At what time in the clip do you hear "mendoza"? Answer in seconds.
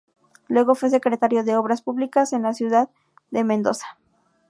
3.43-3.99